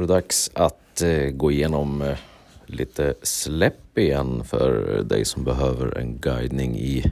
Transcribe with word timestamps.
var 0.00 0.06
det 0.06 0.14
dags 0.14 0.50
att 0.54 1.02
eh, 1.02 1.30
gå 1.30 1.50
igenom 1.50 2.02
eh, 2.02 2.16
lite 2.66 3.14
släpp 3.22 3.98
igen 3.98 4.44
för 4.44 5.02
dig 5.02 5.24
som 5.24 5.44
behöver 5.44 5.98
en 5.98 6.18
guidning 6.18 6.76
i 6.78 7.04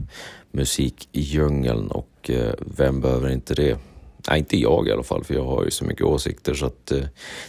musik 0.52 1.08
i 1.12 1.20
djungeln 1.20 1.90
och 1.90 2.30
eh, 2.30 2.54
vem 2.60 3.00
behöver 3.00 3.30
inte 3.30 3.54
det? 3.54 3.78
Nej, 4.28 4.38
inte 4.38 4.56
jag 4.56 4.88
i 4.88 4.92
alla 4.92 5.02
fall, 5.02 5.24
för 5.24 5.34
jag 5.34 5.44
har 5.44 5.64
ju 5.64 5.70
så 5.70 5.84
mycket 5.84 6.06
åsikter 6.06 6.54
så 6.54 6.66
att 6.66 6.92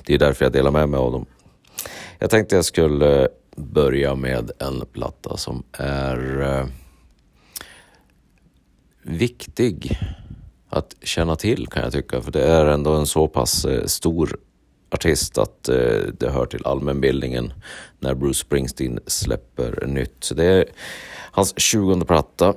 det 0.06 0.14
är 0.14 0.18
därför 0.18 0.46
jag 0.46 0.52
delar 0.52 0.72
med 0.72 0.90
mig 0.90 0.98
av 0.98 1.12
dem. 1.12 1.26
Jag 2.20 2.30
tänkte 2.30 2.56
jag 2.56 2.66
skulle 2.66 3.28
börja 3.56 4.16
med 4.16 4.52
en 4.60 4.86
platta 4.92 5.38
som 5.38 5.64
är 5.72 6.68
viktig 9.02 10.00
att 10.70 10.96
känna 11.02 11.36
till 11.36 11.68
kan 11.68 11.84
jag 11.84 11.94
tycka, 11.94 12.22
för 12.22 12.32
det 12.32 12.44
är 12.44 12.66
ändå 12.66 12.94
en 12.94 13.08
så 13.08 13.28
pass 13.28 13.66
stor 13.86 14.40
artist 14.92 15.38
att 15.38 15.70
eh, 15.70 16.02
det 16.20 16.30
hör 16.30 16.46
till 16.46 16.66
allmänbildningen 16.66 17.54
när 18.00 18.14
Bruce 18.14 18.40
Springsteen 18.40 19.00
släpper 19.06 19.86
nytt. 19.88 20.24
Så 20.24 20.34
det 20.34 20.46
är 20.46 20.66
hans 21.32 21.54
20 21.58 22.06
platta. 22.06 22.54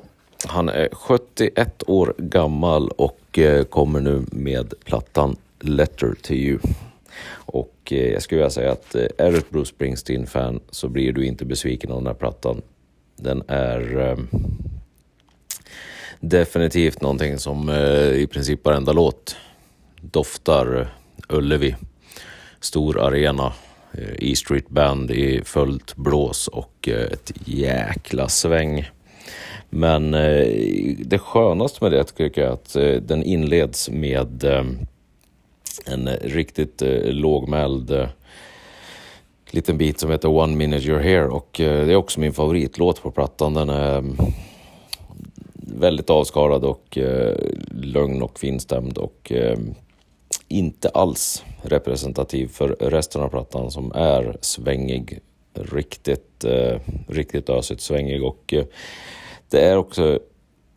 Han 0.46 0.68
är 0.68 0.88
71 0.92 1.82
år 1.86 2.14
gammal 2.18 2.88
och 2.88 3.38
eh, 3.38 3.64
kommer 3.64 4.00
nu 4.00 4.24
med 4.30 4.74
plattan 4.84 5.36
Letter 5.60 6.14
to 6.22 6.32
you. 6.32 6.58
Och 7.32 7.76
eh, 7.90 8.12
jag 8.12 8.22
skulle 8.22 8.38
vilja 8.38 8.50
säga 8.50 8.72
att 8.72 8.94
eh, 8.94 9.06
är 9.18 9.32
du 9.32 9.38
ett 9.38 9.50
Bruce 9.50 9.68
Springsteen-fan 9.74 10.60
så 10.70 10.88
blir 10.88 11.12
du 11.12 11.26
inte 11.26 11.44
besviken 11.44 11.90
av 11.90 11.96
den 11.96 12.06
här 12.06 12.14
plattan. 12.14 12.62
Den 13.16 13.42
är 13.48 14.08
eh, 14.10 14.18
definitivt 16.20 17.00
någonting 17.00 17.38
som 17.38 17.68
eh, 17.68 18.12
i 18.12 18.26
princip 18.26 18.64
varenda 18.64 18.92
låt 18.92 19.36
doftar 20.00 20.80
eh, 20.80 21.36
Ullevi. 21.36 21.76
Stor 22.62 23.00
arena, 23.00 23.52
eh, 23.92 24.30
E 24.30 24.36
Street 24.36 24.68
Band 24.68 25.10
i 25.10 25.42
fullt 25.44 25.96
blås 25.96 26.48
och 26.48 26.88
eh, 26.88 27.12
ett 27.12 27.32
jäkla 27.44 28.28
sväng. 28.28 28.90
Men 29.70 30.14
eh, 30.14 30.46
det 30.98 31.18
skönaste 31.18 31.84
med 31.84 31.92
det 31.92 32.04
tycker 32.04 32.40
jag 32.40 32.50
är 32.50 32.52
att 32.52 33.06
den 33.08 33.22
inleds 33.22 33.90
med 33.90 34.44
en 35.86 36.08
riktigt 36.08 36.82
lågmäld 37.04 38.08
liten 39.50 39.78
bit 39.78 40.00
som 40.00 40.10
heter 40.10 40.28
One 40.28 40.56
Minute 40.56 40.86
You're 40.88 41.02
Here 41.02 41.26
och 41.26 41.50
det 41.56 41.92
är 41.92 41.96
också 41.96 42.20
min 42.20 42.32
favoritlåt 42.32 43.02
på 43.02 43.10
plattan. 43.10 43.54
Den 43.54 43.68
är 43.68 43.98
mm, 43.98 44.16
väldigt 45.54 46.10
avskalad 46.10 46.64
och 46.64 46.98
lugn 47.70 48.22
och 48.22 48.38
finstämd 48.38 48.98
och 48.98 49.32
inte 50.52 50.88
alls 50.88 51.44
representativ 51.62 52.48
för 52.48 52.68
resten 52.68 53.22
av 53.22 53.28
plattan 53.28 53.70
som 53.70 53.92
är 53.94 54.36
svängig. 54.40 55.20
Riktigt, 55.54 56.44
eh, 56.44 56.80
riktigt 57.08 57.50
ösigt 57.50 57.80
svängig 57.80 58.24
och 58.24 58.54
eh, 58.54 58.64
det 59.48 59.60
är 59.60 59.76
också 59.76 60.18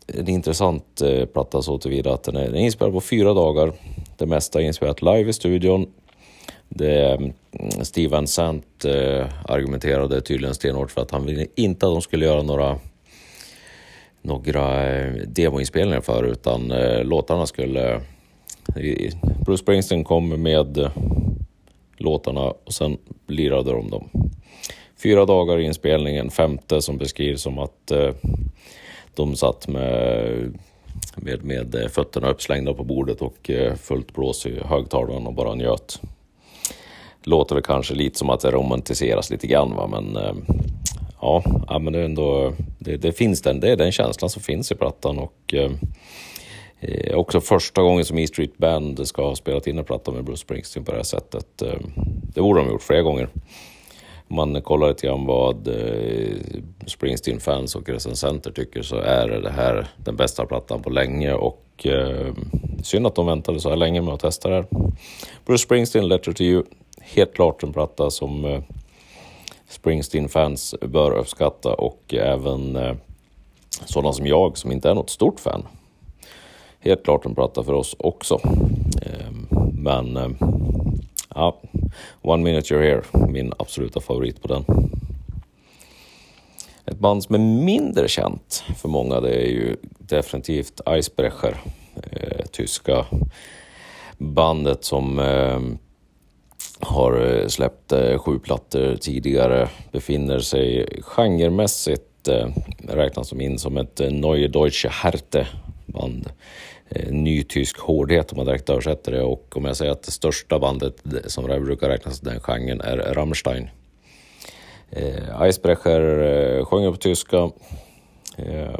en 0.06 0.28
intressant 0.28 1.02
eh, 1.02 1.26
platta 1.26 1.62
så 1.62 1.78
tillvida 1.78 2.14
att 2.14 2.22
den 2.22 2.36
är, 2.36 2.44
den 2.44 2.54
är 2.54 2.60
inspelad 2.60 2.94
på 2.94 3.00
fyra 3.00 3.34
dagar. 3.34 3.72
Det 4.16 4.26
mesta 4.26 4.60
är 4.60 4.64
inspelat 4.64 5.02
live 5.02 5.30
i 5.30 5.32
studion. 5.32 5.86
Det, 6.68 7.12
mm, 7.12 7.32
Steven 7.82 7.84
Steve 7.84 8.26
Sant 8.26 8.84
eh, 8.84 9.26
argumenterade 9.50 10.20
tydligen 10.20 10.54
stenhårt 10.54 10.90
för 10.90 11.02
att 11.02 11.10
han 11.10 11.26
ville 11.26 11.46
inte 11.54 11.86
att 11.86 11.92
de 11.92 12.02
skulle 12.02 12.26
göra 12.26 12.42
några 12.42 12.78
några 14.26 14.96
eh, 14.96 15.12
demoinspelningar 15.26 16.00
för 16.00 16.24
utan 16.24 16.70
eh, 16.70 17.04
låtarna 17.04 17.46
skulle... 17.46 18.00
Bruce 19.44 19.62
Springsteen 19.62 20.04
kom 20.04 20.42
med 20.42 20.78
eh, 20.78 20.90
låtarna 21.96 22.40
och 22.40 22.74
sen 22.74 22.98
lirade 23.26 23.72
de 23.72 23.90
dem. 23.90 24.08
Fyra 25.02 25.24
dagar 25.24 25.58
i 25.58 25.64
inspelningen, 25.64 26.30
femte 26.30 26.82
som 26.82 26.98
beskrivs 26.98 27.42
som 27.42 27.58
att 27.58 27.90
eh, 27.90 28.10
de 29.14 29.36
satt 29.36 29.68
med, 29.68 30.58
med, 31.16 31.44
med 31.44 31.74
eh, 31.74 31.88
fötterna 31.88 32.30
uppslängda 32.30 32.74
på 32.74 32.84
bordet 32.84 33.22
och 33.22 33.50
fullt 33.76 34.14
blås 34.14 34.46
i 34.46 34.60
högtalaren 34.64 35.26
och 35.26 35.34
bara 35.34 35.54
njöt. 35.54 36.00
Låter 37.22 37.54
väl 37.54 37.64
kanske 37.64 37.94
lite 37.94 38.18
som 38.18 38.30
att 38.30 38.40
det 38.40 38.50
romantiseras 38.50 39.30
lite 39.30 39.46
grann 39.46 39.76
va? 39.76 39.86
men 39.86 40.18
ja, 41.20 41.42
ja, 41.68 41.78
men 41.78 41.92
det 41.92 41.98
är 41.98 42.04
ändå, 42.04 42.52
det, 42.78 42.96
det 42.96 43.12
finns 43.12 43.42
den, 43.42 43.60
det 43.60 43.70
är 43.70 43.76
den 43.76 43.92
känslan 43.92 44.30
som 44.30 44.42
finns 44.42 44.72
i 44.72 44.74
plattan 44.74 45.18
och 45.18 45.54
eh, 46.80 47.14
också 47.14 47.40
första 47.40 47.82
gången 47.82 48.04
som 48.04 48.18
E 48.18 48.26
Street 48.26 48.58
Band 48.58 49.08
ska 49.08 49.26
ha 49.26 49.36
spelat 49.36 49.66
in 49.66 49.78
en 49.78 49.84
platta 49.84 50.12
med 50.12 50.24
Bruce 50.24 50.40
Springsteen 50.40 50.84
på 50.84 50.90
det 50.90 50.96
här 50.96 51.04
sättet. 51.04 51.62
Eh, 51.62 51.78
det 52.34 52.40
borde 52.40 52.60
de 52.60 52.66
ha 52.66 52.72
gjort 52.72 52.82
flera 52.82 53.02
gånger. 53.02 53.28
Om 54.28 54.36
man 54.36 54.62
kollar 54.62 54.88
lite 54.88 55.06
grann 55.06 55.26
vad 55.26 55.68
eh, 55.68 56.36
Springsteen-fans 56.86 57.74
och 57.74 57.88
recensenter 57.88 58.50
tycker 58.50 58.82
så 58.82 58.96
är 58.96 59.28
det 59.28 59.50
här 59.50 59.88
den 59.96 60.16
bästa 60.16 60.46
plattan 60.46 60.82
på 60.82 60.90
länge 60.90 61.32
och 61.32 61.86
eh, 61.86 62.34
synd 62.82 63.06
att 63.06 63.14
de 63.14 63.26
väntade 63.26 63.60
så 63.60 63.68
här 63.68 63.76
länge 63.76 64.02
med 64.02 64.14
att 64.14 64.20
testa 64.20 64.48
det 64.48 64.54
här. 64.54 64.66
Bruce 65.46 65.62
Springsteen, 65.62 66.08
Letter 66.08 66.32
to 66.32 66.42
you, 66.42 66.62
helt 67.00 67.34
klart 67.34 67.62
en 67.62 67.72
platta 67.72 68.10
som 68.10 68.44
eh, 68.44 68.62
Springsteen-fans 69.68 70.74
bör 70.80 71.18
uppskatta 71.18 71.74
och 71.74 72.14
även 72.14 72.76
eh, 72.76 72.94
sådana 73.84 74.12
som 74.12 74.26
jag 74.26 74.58
som 74.58 74.72
inte 74.72 74.90
är 74.90 74.94
något 74.94 75.10
stort 75.10 75.40
fan. 75.40 75.66
Helt 76.86 77.04
klart 77.04 77.26
en 77.26 77.34
platta 77.34 77.62
för 77.62 77.72
oss 77.72 77.96
också. 77.98 78.40
Eh, 79.02 79.58
men 79.72 80.16
eh, 80.16 80.28
ja, 81.34 81.60
One 82.22 82.42
Minute 82.42 82.74
You're 82.74 82.82
Here, 82.82 83.26
min 83.28 83.52
absoluta 83.58 84.00
favorit 84.00 84.42
på 84.42 84.48
den. 84.48 84.64
Ett 86.84 86.98
band 86.98 87.24
som 87.24 87.34
är 87.34 87.38
mindre 87.64 88.08
känt 88.08 88.64
för 88.76 88.88
många 88.88 89.20
det 89.20 89.34
är 89.34 89.48
ju 89.48 89.76
definitivt 89.98 90.80
Eisbrecher, 90.86 91.56
eh, 92.12 92.46
tyska 92.52 93.06
bandet 94.18 94.84
som 94.84 95.18
ehm, 95.18 95.72
eh, 95.72 95.78
har 96.88 97.44
släppt 97.48 97.92
eh, 97.92 98.18
sju 98.18 98.38
plattor 98.38 98.96
tidigare, 98.96 99.68
befinner 99.92 100.38
sig 100.38 100.88
genremässigt 101.02 102.28
eh, 102.28 102.48
räknas 102.88 103.28
som 103.28 103.40
in 103.40 103.58
som 103.58 103.76
ett 103.76 104.00
eh, 104.00 104.10
Neue 104.10 104.48
Deutsche 104.48 104.88
Härte 104.88 105.46
band. 105.86 106.30
Eh, 106.88 107.12
ny 107.12 107.42
tysk 107.42 107.78
hårdhet 107.78 108.32
om 108.32 108.36
man 108.36 108.46
direkt 108.46 108.70
översätter 108.70 109.12
det 109.12 109.22
och 109.22 109.56
om 109.56 109.64
jag 109.64 109.76
säger 109.76 109.92
att 109.92 110.02
det 110.02 110.10
största 110.10 110.58
bandet 110.58 111.02
som 111.24 111.48
det 111.48 111.60
brukar 111.60 111.88
räknas 111.88 112.20
till 112.20 112.28
den 112.28 112.40
genren 112.40 112.80
är 112.80 113.14
Rammstein. 113.14 113.68
Eh, 114.90 115.42
Eisbrecher 115.42 116.22
eh, 116.22 116.64
sjunger 116.64 116.90
på 116.90 116.96
tyska. 116.96 117.50
Eh, 118.36 118.78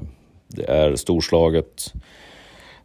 det 0.49 0.65
är 0.71 0.97
storslaget. 0.97 1.93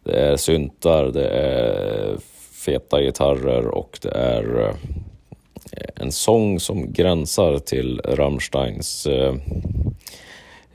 Det 0.04 0.20
är 0.20 0.36
syntar, 0.36 1.04
det 1.04 1.28
är 1.28 2.16
feta 2.64 3.02
gitarrer 3.02 3.66
och 3.66 3.98
det 4.02 4.10
är 4.10 4.60
eh, 4.60 4.74
en 5.96 6.12
sång 6.12 6.60
som 6.60 6.92
gränsar 6.92 7.58
till 7.58 8.00
Rammsteins 8.04 9.06
eh, 9.06 9.34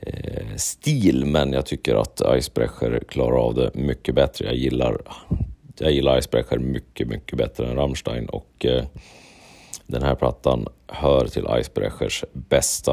Eh, 0.00 0.56
stil 0.56 1.24
men 1.24 1.52
jag 1.52 1.66
tycker 1.66 1.94
att 1.94 2.22
Icebrecher 2.36 3.02
klarar 3.08 3.36
av 3.36 3.54
det 3.54 3.70
mycket 3.74 4.14
bättre. 4.14 4.44
Jag 4.44 4.56
gillar, 4.56 4.98
jag 5.78 5.92
gillar 5.92 6.18
Icebrecher 6.18 6.58
mycket, 6.58 7.08
mycket 7.08 7.38
bättre 7.38 7.66
än 7.66 7.76
Rammstein 7.76 8.26
och 8.28 8.66
eh, 8.66 8.84
den 9.86 10.02
här 10.02 10.14
plattan 10.14 10.68
hör 10.86 11.26
till 11.26 11.46
Icebrechers 11.60 12.24
bästa. 12.32 12.92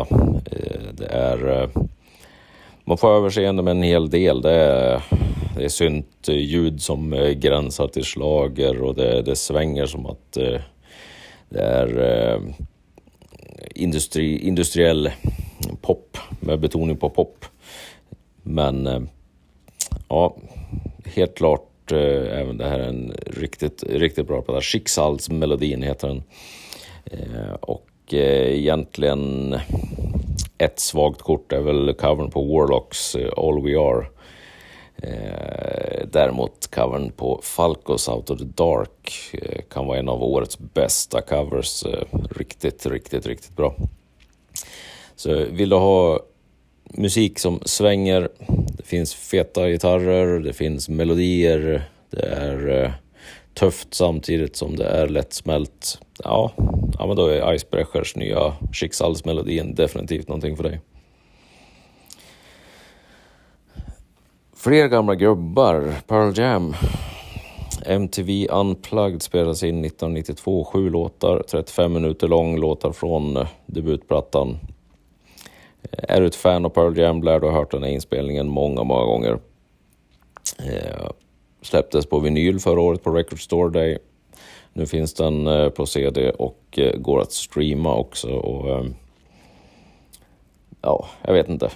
Eh, 0.52 0.82
det 0.94 1.06
är 1.06 1.62
eh, 1.62 1.70
man 2.88 2.98
får 2.98 3.16
överseende 3.16 3.64
med 3.64 3.72
en 3.72 3.84
hel 3.84 4.10
del. 4.10 4.42
Det 4.42 4.52
är, 4.52 5.04
det 5.56 5.64
är 5.64 5.70
syntljud 5.70 6.82
som 6.82 7.14
eh, 7.14 7.30
gränsar 7.30 7.88
till 7.88 8.06
slager 8.06 8.82
och 8.82 8.96
det, 8.96 9.22
det 9.22 9.36
svänger 9.36 9.86
som 9.86 10.06
att 10.06 10.38
eh, 10.38 10.62
det 11.50 11.62
är 11.62 12.00
eh, 12.00 12.42
industri, 13.76 14.40
industriell 14.40 15.12
pop 15.82 16.18
med 16.40 16.60
betoning 16.60 16.98
på 16.98 17.10
pop. 17.10 17.46
Men 18.44 18.88
eh, 18.88 19.02
ja, 20.10 20.38
helt 21.06 21.36
klart 21.36 21.92
eh, 21.92 22.40
även 22.40 22.58
det 22.58 22.70
här 22.70 22.80
är 22.80 22.88
en 22.88 23.14
riktigt, 23.26 23.84
riktigt 23.84 24.28
bra 24.28 24.42
platta. 24.42 24.62
Schicksalsmelodin 24.62 25.82
heter 25.82 26.08
den. 26.08 26.24
Eh, 27.06 27.54
och 27.54 27.90
eh, 28.14 28.58
egentligen 28.60 29.56
ett 30.58 30.80
svagt 30.80 31.22
kort 31.22 31.52
är 31.52 31.62
väl 31.62 31.94
covern 31.94 32.32
på 32.32 32.42
Warlocks 32.42 33.16
eh, 33.16 33.30
All 33.38 33.64
We 33.64 33.80
Are. 33.80 34.06
Eh, 34.98 36.08
däremot 36.12 36.68
covern 36.72 37.12
på 37.12 37.40
Falcos 37.44 38.10
Out 38.10 38.30
of 38.30 38.40
the 38.40 38.46
Dark 38.46 39.12
eh, 39.34 39.62
kan 39.70 39.88
vara 39.88 40.00
en 40.00 40.10
av 40.10 40.24
årets 40.24 40.60
bästa 40.60 41.22
covers. 41.22 41.84
Eh, 41.84 42.04
riktigt, 42.30 42.86
riktigt, 42.86 43.26
riktigt 43.26 43.56
bra. 43.56 43.76
Så 45.16 45.46
vill 45.52 45.70
du 45.70 45.76
ha 45.76 46.20
musik 46.94 47.40
som 47.40 47.60
svänger, 47.66 48.30
det 48.78 48.84
finns 48.86 49.16
feta 49.16 49.70
gitarrer, 49.70 50.40
det 50.40 50.54
finns 50.54 50.90
melodier, 50.90 51.90
det 52.10 52.26
är 52.26 52.84
eh, 52.84 52.92
tufft 53.54 53.94
samtidigt 53.94 54.56
som 54.56 54.76
det 54.76 54.86
är 54.86 55.08
lättsmält. 55.08 56.02
Ja, 56.24 56.52
ja 57.00 57.08
men 57.08 57.16
då 57.16 57.28
är 57.28 57.54
Icebreakers 57.54 58.16
nya 58.16 58.54
Schicksalsmelodin 58.74 59.76
definitivt 59.76 60.28
någonting 60.28 60.58
för 60.58 60.64
dig. 60.64 60.82
Fler 64.56 64.88
gamla 64.88 65.16
gubbar, 65.16 65.94
Pearl 66.08 66.40
Jam. 66.40 66.76
MTV 67.86 68.48
Unplugged 68.48 69.22
spelades 69.22 69.64
in 69.64 69.86
1992, 69.86 70.64
sju 70.64 70.90
låtar, 70.90 71.44
35 71.48 71.94
minuter 71.94 72.28
lång, 72.28 72.60
låtar 72.60 72.92
från 72.92 73.46
debutplattan. 73.66 74.58
Är 75.92 76.22
du 76.22 76.28
ett 76.28 76.36
fan 76.36 76.66
av 76.66 76.70
Pearl 76.70 76.98
Jam 76.98 77.24
lär 77.24 77.40
du 77.40 77.48
ha 77.48 77.54
hört 77.54 77.72
den 77.72 77.84
här 77.84 77.90
inspelningen 77.90 78.48
många, 78.48 78.84
många 78.84 79.06
gånger. 79.06 79.40
Eh, 80.60 81.10
släpptes 81.62 82.06
på 82.06 82.20
vinyl 82.20 82.60
förra 82.60 82.82
året 82.82 83.04
på 83.04 83.12
Record 83.12 83.44
Store 83.44 83.70
Day. 83.70 83.98
Nu 84.74 84.86
finns 84.86 85.14
den 85.14 85.48
eh, 85.48 85.70
på 85.70 85.86
CD 85.86 86.30
och 86.30 86.60
eh, 86.78 86.98
går 86.98 87.22
att 87.22 87.32
streama 87.32 87.96
också. 87.96 88.28
Och, 88.28 88.70
eh, 88.70 88.86
ja, 90.82 91.06
jag 91.22 91.34
vet 91.34 91.50
inte. 91.50 91.70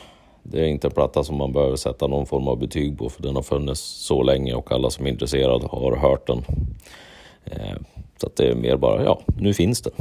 Det 0.43 0.59
är 0.59 0.67
inte 0.67 0.87
en 0.87 0.93
platta 0.93 1.23
som 1.23 1.37
man 1.37 1.53
behöver 1.53 1.75
sätta 1.75 2.07
någon 2.07 2.25
form 2.25 2.47
av 2.47 2.57
betyg 2.57 2.97
på 2.97 3.09
för 3.09 3.21
den 3.21 3.35
har 3.35 3.43
funnits 3.43 3.81
så 3.81 4.23
länge 4.23 4.53
och 4.53 4.71
alla 4.71 4.89
som 4.89 5.05
är 5.05 5.09
intresserade 5.09 5.67
har 5.67 5.95
hört 5.95 6.27
den. 6.27 6.45
Eh, 7.45 7.77
så 8.17 8.27
att 8.27 8.35
det 8.35 8.47
är 8.47 8.55
mer 8.55 8.77
bara, 8.77 9.03
ja, 9.03 9.21
nu 9.37 9.53
finns 9.53 9.81
den. 9.81 9.93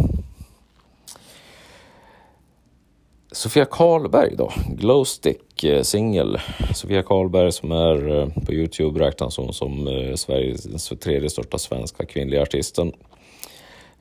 Sofia 3.32 3.64
Karlberg 3.64 4.36
då, 4.36 4.52
Glowstick 4.68 5.64
singel. 5.82 6.38
Sofia 6.74 7.02
Karlberg 7.02 7.52
som 7.52 7.72
är 7.72 8.20
eh, 8.20 8.28
på 8.46 8.52
Youtube 8.52 9.00
räknas 9.00 9.36
hon 9.36 9.52
som 9.52 9.88
eh, 9.88 10.14
Sveriges 10.14 10.88
tredje 11.00 11.30
största 11.30 11.58
svenska 11.58 12.04
kvinnliga 12.06 12.42
artisten. 12.42 12.92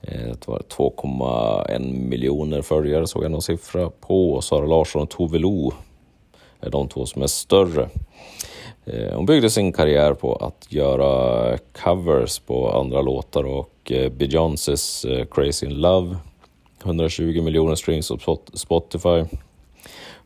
Eh, 0.02 0.28
det 0.28 0.48
var 0.48 0.60
2,1 0.60 1.94
miljoner 2.10 2.62
följare 2.62 3.08
såg 3.08 3.24
jag 3.24 3.32
någon 3.32 3.42
siffra 3.42 3.90
på. 3.90 4.42
Sara 4.42 4.66
Larsson 4.66 5.02
och 5.02 5.10
Tove 5.10 5.40
Lo 5.40 5.74
är 6.60 6.70
de 6.70 6.88
två 6.88 7.06
som 7.06 7.22
är 7.22 7.28
större. 7.28 7.90
Hon 9.14 9.26
byggde 9.26 9.50
sin 9.50 9.74
karriär 9.74 10.14
på 10.14 10.36
att 10.36 10.68
göra 10.70 11.58
covers 11.58 12.40
på 12.40 12.72
andra 12.72 13.02
låtar 13.02 13.44
och 13.44 13.92
Beyoncés 14.12 15.06
Crazy 15.32 15.66
in 15.66 15.74
Love 15.74 16.16
120 16.84 17.42
miljoner 17.42 17.76
streams 17.76 18.12
på 18.26 18.40
Spotify. 18.54 19.26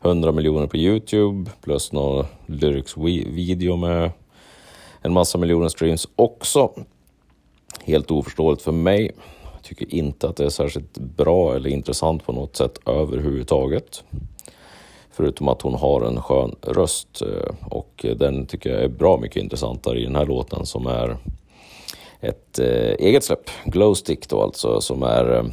100 0.02 0.32
miljoner 0.32 0.66
på 0.66 0.76
Youtube 0.76 1.50
plus 1.62 1.92
någon 1.92 2.26
lyrics-video 2.46 3.76
med 3.76 4.10
en 5.02 5.12
massa 5.12 5.38
miljoner 5.38 5.68
streams 5.68 6.08
också. 6.16 6.70
Helt 7.84 8.10
oförståeligt 8.10 8.62
för 8.62 8.72
mig. 8.72 9.10
Jag 9.52 9.62
tycker 9.62 9.94
inte 9.94 10.28
att 10.28 10.36
det 10.36 10.44
är 10.44 10.48
särskilt 10.48 10.98
bra 10.98 11.54
eller 11.54 11.70
intressant 11.70 12.26
på 12.26 12.32
något 12.32 12.56
sätt 12.56 12.78
överhuvudtaget. 12.86 14.04
Förutom 15.10 15.48
att 15.48 15.62
hon 15.62 15.74
har 15.74 16.02
en 16.02 16.22
skön 16.22 16.56
röst 16.62 17.22
eh, 17.22 17.54
och 17.70 18.06
den 18.16 18.46
tycker 18.46 18.70
jag 18.70 18.82
är 18.82 18.88
bra 18.88 19.16
mycket 19.16 19.42
intressantare 19.42 20.00
i 20.00 20.04
den 20.04 20.16
här 20.16 20.26
låten 20.26 20.66
som 20.66 20.86
är 20.86 21.16
ett 22.20 22.58
eh, 22.58 22.94
eget 22.98 23.24
släpp, 23.24 23.50
Glowstick 23.64 24.28
då 24.28 24.42
alltså, 24.42 24.80
som 24.80 25.02
är 25.02 25.36
eh, 25.36 25.44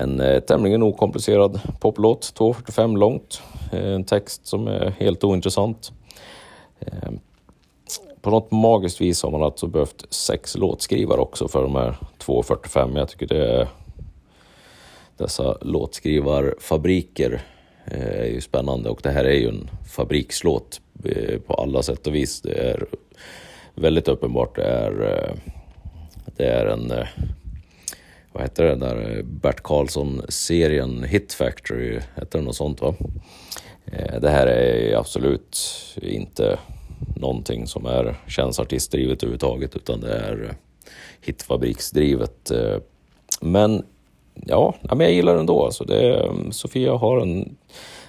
en 0.00 0.20
eh, 0.20 0.40
tämligen 0.40 0.82
okomplicerad 0.82 1.60
poplåt, 1.80 2.32
2.45 2.36 2.98
långt. 2.98 3.42
Eh, 3.72 3.92
en 3.92 4.04
text 4.04 4.46
som 4.46 4.68
är 4.68 4.90
helt 4.90 5.24
ointressant. 5.24 5.92
Eh, 6.80 7.10
på 8.20 8.30
något 8.30 8.50
magiskt 8.50 9.00
vis 9.00 9.22
har 9.22 9.30
man 9.30 9.42
alltså 9.42 9.66
behövt 9.66 10.06
sex 10.14 10.56
låtskrivare 10.56 11.20
också 11.20 11.48
för 11.48 11.62
de 11.62 11.74
här 11.74 11.96
2.45. 12.18 12.98
Jag 12.98 13.08
tycker 13.08 13.26
det 13.26 13.46
är 13.46 13.68
dessa 15.16 15.58
låtskrivarfabriker 15.60 17.42
eh, 17.84 18.20
är 18.20 18.26
ju 18.26 18.40
spännande 18.40 18.90
och 18.90 19.00
det 19.02 19.10
här 19.10 19.24
är 19.24 19.38
ju 19.38 19.48
en 19.48 19.70
fabrikslåt 19.88 20.80
på 21.46 21.54
alla 21.54 21.82
sätt 21.82 22.06
och 22.06 22.14
vis. 22.14 22.42
Det 22.42 22.52
är 22.52 22.86
väldigt 23.74 24.08
uppenbart 24.08 24.56
det 24.56 24.64
är, 24.64 25.34
det 26.36 26.44
är 26.44 26.66
en 26.66 26.92
vad 28.38 28.44
heter 28.44 28.64
den 28.64 28.78
där 28.78 29.16
eh, 29.16 29.24
Bert 29.24 29.62
Karlsson-serien 29.62 31.02
Hit 31.02 31.32
Factory, 31.32 32.00
heter 32.14 32.38
det 32.38 32.44
något 32.44 32.56
sånt 32.56 32.80
va? 32.80 32.94
Eh, 33.86 34.20
det 34.20 34.30
här 34.30 34.46
är 34.46 34.96
absolut 34.96 35.58
inte 36.02 36.58
någonting 37.16 37.66
som 37.66 37.86
är, 37.86 38.16
känns 38.28 38.60
artistdrivet 38.60 39.22
överhuvudtaget 39.22 39.76
utan 39.76 40.00
det 40.00 40.12
är 40.12 40.44
eh, 40.44 40.54
hitfabriksdrivet. 41.20 42.50
Men 43.40 43.84
ja, 44.34 44.74
men 44.82 45.00
jag 45.00 45.12
gillar 45.12 45.32
den 45.32 45.40
ändå. 45.40 45.64
Alltså 45.64 45.84
det, 45.84 46.16
mm, 46.16 46.52
Sofia 46.52 46.92
har 46.92 47.20
en, 47.20 47.56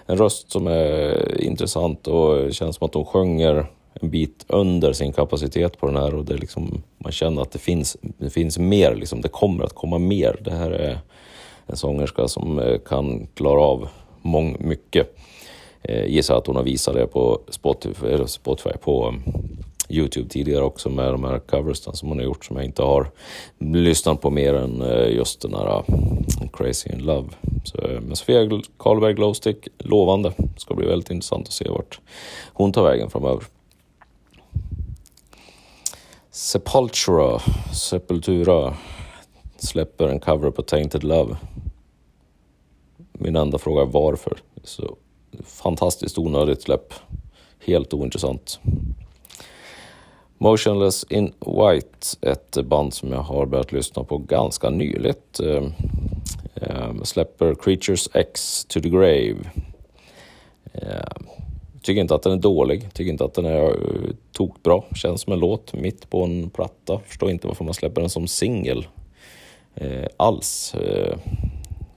en 0.05 0.17
röst 0.17 0.51
som 0.51 0.67
är 0.67 1.41
intressant 1.41 2.07
och 2.07 2.53
känns 2.53 2.75
som 2.75 2.85
att 2.85 2.93
hon 2.93 3.05
sjunger 3.05 3.65
en 3.99 4.09
bit 4.09 4.45
under 4.47 4.93
sin 4.93 5.13
kapacitet 5.13 5.79
på 5.79 5.87
den 5.87 5.95
här 5.95 6.15
och 6.15 6.25
det 6.25 6.37
liksom, 6.37 6.81
man 6.97 7.11
känner 7.11 7.41
att 7.41 7.51
det 7.51 7.59
finns, 7.59 7.97
det 8.01 8.29
finns 8.29 8.57
mer, 8.59 8.95
liksom, 8.95 9.21
det 9.21 9.29
kommer 9.29 9.63
att 9.63 9.75
komma 9.75 9.97
mer. 9.97 10.37
Det 10.41 10.51
här 10.51 10.71
är 10.71 10.99
en 11.67 11.77
sångerska 11.77 12.27
som 12.27 12.59
eh, 12.59 12.77
kan 12.79 13.27
klara 13.33 13.61
av 13.61 13.87
mång, 14.21 14.57
mycket. 14.59 15.15
Eh, 15.81 16.05
gissar 16.05 16.37
att 16.37 16.47
hon 16.47 16.55
har 16.55 16.63
visat 16.63 16.93
det 16.93 17.07
på 17.07 17.41
Spotify, 17.49 18.27
Spotify 18.27 18.77
på 18.81 19.07
um, 19.07 19.23
Youtube 19.89 20.29
tidigare 20.29 20.63
också 20.63 20.89
med 20.89 21.13
de 21.13 21.23
här 21.23 21.39
coversen 21.39 21.95
som 21.95 22.09
hon 22.09 22.17
har 22.17 22.25
gjort 22.25 22.45
som 22.45 22.55
jag 22.55 22.65
inte 22.65 22.81
har 22.81 23.11
lyssnat 23.57 24.21
på 24.21 24.29
mer 24.29 24.53
än 24.53 24.81
eh, 24.81 25.15
just 25.15 25.41
den 25.41 25.53
här 25.53 25.83
um, 25.87 26.47
Crazy 26.53 26.89
in 26.93 26.99
Love. 26.99 27.27
Så, 27.63 27.77
eh, 27.77 28.01
men 28.01 28.15
Sofia 28.15 28.61
Karlberg 28.77 29.13
Glowstick, 29.13 29.67
lovande. 29.77 30.33
Ska 30.57 30.73
bli 30.73 30.87
väldigt 30.87 31.09
intressant 31.09 31.47
att 31.47 31.53
se 31.53 31.69
vart 31.69 31.99
hon 32.53 32.71
tar 32.71 32.83
vägen 32.83 33.09
framöver. 33.09 33.43
Sepultura, 36.31 37.39
Sepultura 37.73 38.77
släpper 39.57 40.07
en 40.07 40.19
cover 40.19 40.51
på 40.51 40.61
Tainted 40.61 41.03
Love. 41.03 41.37
Min 43.11 43.35
enda 43.35 43.57
fråga 43.57 43.81
är 43.81 43.85
varför. 43.85 44.37
Så 44.63 44.97
fantastiskt 45.43 46.17
onödigt 46.17 46.61
släpp. 46.61 46.93
Helt 47.65 47.93
ointressant. 47.93 48.59
Motionless 50.37 51.03
in 51.03 51.33
White, 51.39 52.07
ett 52.21 52.65
band 52.65 52.93
som 52.93 53.11
jag 53.11 53.21
har 53.21 53.45
börjat 53.45 53.71
lyssna 53.71 54.03
på 54.03 54.17
ganska 54.17 54.69
nyligt. 54.69 55.39
Ehm, 55.39 55.73
ehm, 56.55 57.05
släpper 57.05 57.55
Creatures 57.55 58.09
X 58.13 58.65
to 58.65 58.81
the 58.81 58.89
Grave. 58.89 59.37
Ehm, 60.73 61.27
Tycker 61.81 62.01
inte 62.01 62.15
att 62.15 62.23
den 62.23 62.33
är 62.33 62.37
dålig, 62.37 62.93
tycker 62.93 63.11
inte 63.11 63.25
att 63.25 63.33
den 63.33 63.45
är 63.45 63.61
uh, 63.61 64.11
tokbra. 64.31 64.81
Känns 64.95 65.21
som 65.21 65.33
en 65.33 65.39
låt 65.39 65.73
mitt 65.73 66.09
på 66.09 66.23
en 66.23 66.49
platta. 66.49 66.99
Förstår 67.05 67.31
inte 67.31 67.47
varför 67.47 67.63
man 67.65 67.73
släpper 67.73 68.01
den 68.01 68.09
som 68.09 68.27
singel 68.27 68.87
eh, 69.75 70.07
alls. 70.17 70.75
Eh, 70.75 71.17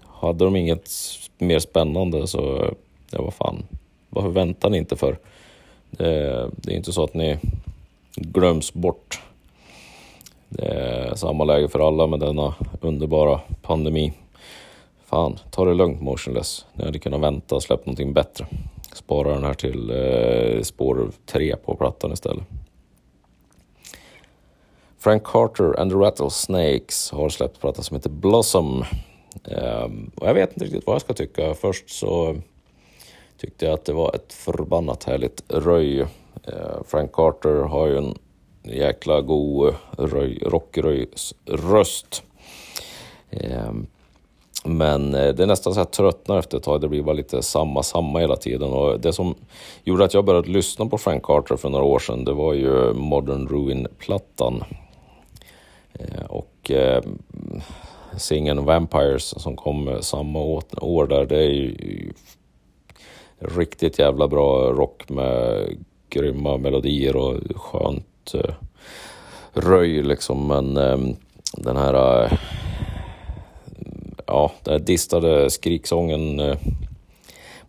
hade 0.07 0.45
de 0.45 0.57
inget 0.57 0.91
mer 1.39 1.59
spännande 1.59 2.27
så, 2.27 2.75
ja 3.11 3.23
vad 3.23 3.35
fan, 3.35 3.62
varför 4.09 4.29
väntar 4.29 4.71
ni 4.71 4.79
inte 4.79 4.97
för? 4.97 5.19
Det, 5.91 6.51
det 6.57 6.73
är 6.73 6.77
inte 6.77 6.93
så 6.93 7.05
att 7.05 7.15
ni 7.15 7.39
glöms 8.15 8.75
bort. 8.75 9.21
Det 10.49 10.67
är 10.67 11.15
samma 11.15 11.45
läge 11.45 11.69
för 11.69 11.89
alla 11.89 12.07
med 12.07 12.21
denna 12.21 12.55
underbara 12.81 13.41
pandemi. 13.62 14.12
Fan, 15.05 15.39
ta 15.51 15.65
det 15.65 15.75
lugnt 15.75 16.01
motionless. 16.01 16.67
Ni 16.73 16.85
hade 16.85 16.99
kunnat 16.99 17.21
vänta 17.21 17.55
och 17.55 17.62
släppa 17.62 17.83
någonting 17.85 18.12
bättre. 18.12 18.47
Spara 18.95 19.35
den 19.35 19.45
här 19.45 19.55
till 19.55 19.91
eh, 19.91 20.63
spår 20.63 21.11
3 21.27 21.57
på 21.57 21.75
plattan 21.77 22.13
istället. 22.13 22.45
Frank 24.99 25.25
Carter 25.25 25.81
and 25.81 25.91
the 25.91 25.97
Rattlesnakes 25.97 27.11
har 27.11 27.29
släppt 27.29 27.61
platta 27.61 27.83
som 27.83 27.97
heter 27.97 28.11
Blossom. 28.11 28.85
Um, 29.45 30.11
och 30.17 30.29
jag 30.29 30.35
vet 30.35 30.53
inte 30.53 30.65
riktigt 30.65 30.87
vad 30.87 30.95
jag 30.95 31.03
ska 31.03 31.15
tycka. 31.15 31.55
Först 31.55 31.91
så 31.91 32.37
tyckte 33.39 33.65
jag 33.65 33.75
att 33.75 33.85
det 33.85 33.93
var 33.93 34.15
ett 34.15 34.33
förbannat 34.33 35.05
härligt 35.05 35.43
röj. 35.49 36.01
Uh, 36.01 36.07
Frank 36.87 37.13
Carter 37.13 37.63
har 37.63 37.87
ju 37.87 37.97
en 37.97 38.15
jäkla 38.63 39.21
god 39.21 39.75
röj, 39.99 40.39
rockröjsröst. 40.47 42.23
Um, 43.31 43.41
ehm, 43.41 43.87
men 44.64 45.14
eh, 45.14 45.35
det 45.35 45.42
är 45.42 45.47
nästan 45.47 45.75
så 45.75 45.81
att 45.81 45.87
jag 45.87 45.92
tröttnar 45.92 46.38
efter 46.38 46.57
ett 46.57 46.62
tag. 46.62 46.81
Det 46.81 46.88
blir 46.88 47.02
bara 47.02 47.12
lite 47.12 47.42
samma, 47.42 47.83
samma 47.83 48.19
hela 48.19 48.37
tiden. 48.37 48.73
Och 48.73 49.00
det 49.00 49.12
som 49.12 49.35
gjorde 49.85 50.04
att 50.04 50.14
jag 50.14 50.25
började 50.25 50.50
lyssna 50.50 50.87
på 50.87 50.99
Frank 50.99 51.23
Carter 51.23 51.57
för 51.57 51.69
några 51.69 51.85
år 51.85 51.99
sedan, 51.99 52.25
det 52.25 52.33
var 52.33 52.54
ju 52.54 52.92
Modern 52.92 53.49
Ruin-plattan. 53.49 54.64
Eh, 55.92 56.26
och 56.28 56.71
eh, 56.71 57.02
singeln 58.16 58.64
Vampires 58.64 59.25
som 59.25 59.57
kom 59.57 59.99
samma 60.00 60.38
år 60.81 61.07
där, 61.07 61.26
det 61.26 61.38
är 61.38 61.50
ju 61.50 62.12
riktigt 63.38 63.99
jävla 63.99 64.28
bra 64.28 64.73
rock 64.73 65.09
med 65.09 65.66
grymma 66.09 66.57
melodier 66.57 67.16
och 67.16 67.35
skönt 67.57 68.35
eh, 68.35 68.54
röj 69.52 70.02
liksom, 70.02 70.47
men 70.47 70.76
eh, 70.76 70.99
den 71.57 71.76
här 71.76 72.25
eh, 72.25 72.33
ja, 74.33 74.53
den 74.62 74.73
här 74.73 74.79
distade 74.79 75.51
skriksången 75.51 76.41
eh, 76.41 76.57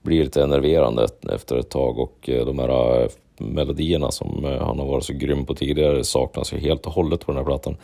blir 0.01 0.23
lite 0.23 0.43
enerverande 0.43 1.07
efter 1.29 1.57
ett 1.57 1.69
tag 1.69 1.99
och 1.99 2.29
eh, 2.29 2.45
de 2.45 2.59
här 2.59 3.01
eh, 3.01 3.07
melodierna 3.37 4.11
som 4.11 4.43
han 4.43 4.79
har 4.79 4.85
varit 4.85 5.05
så 5.05 5.13
grym 5.13 5.45
på 5.45 5.55
tidigare 5.55 6.03
saknas 6.03 6.53
ju 6.53 6.57
helt 6.57 6.85
och 6.85 6.93
hållet 6.93 7.25
på 7.25 7.31
den 7.31 7.37
här 7.37 7.45
plattan. 7.45 7.77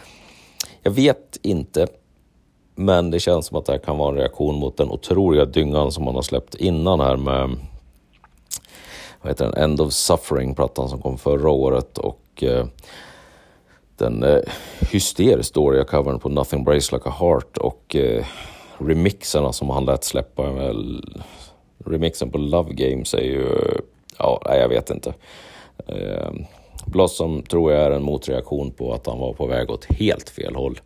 Jag 0.82 0.92
vet 0.92 1.40
inte, 1.42 1.88
men 2.76 3.12
det 3.12 3.20
känns 3.20 3.46
som 3.46 3.58
att 3.58 3.66
det 3.66 3.72
här 3.72 3.80
kan 3.80 3.98
vara 3.98 4.10
en 4.10 4.16
reaktion 4.16 4.56
mot 4.56 4.78
den 4.78 4.92
otroliga 4.92 5.46
dyngan 5.46 5.92
som 5.92 6.06
han 6.06 6.16
har 6.16 6.22
släppt 6.22 6.56
innan 6.56 7.00
här 7.00 7.18
med 7.18 7.50
vad 9.22 9.32
heter 9.32 9.46
den? 9.46 9.64
End 9.64 9.82
of 9.82 9.94
Suffering-plattan 9.94 10.90
som 10.90 11.02
kom 11.02 11.18
förra 11.18 11.50
året 11.50 11.98
och 11.98 12.44
den 13.98 14.44
hysteriskt 14.92 15.54
dåliga 15.54 15.84
covern 15.84 16.20
på 16.20 16.30
Nothing 16.30 16.64
Breaks 16.64 16.92
Like 16.92 17.10
a 17.10 17.14
Heart 17.20 17.58
och 17.58 17.96
remixerna 18.80 19.54
som 19.54 19.70
han 19.70 19.86
lät 19.86 20.04
släppa. 20.04 20.44
Remixen 21.86 22.32
på 22.32 22.38
Love 22.38 22.74
Games 22.74 23.14
är 23.14 23.24
ju, 23.24 23.48
ja, 24.18 24.42
jag 24.46 24.70
vet 24.70 24.90
inte. 24.90 25.14
Ehm, 25.88 26.46
Blossom 26.86 27.44
tror 27.44 27.72
jag 27.72 27.86
är 27.86 27.92
en 27.92 28.04
motreaktion 28.04 28.72
på 28.72 28.94
att 28.94 29.08
han 29.08 29.20
var 29.20 29.34
på 29.34 29.48
väg 29.48 29.70
åt 29.70 29.86
helt 29.86 30.30
fel 30.30 30.56
håll. 30.56 30.80